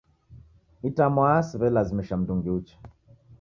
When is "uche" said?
2.57-2.75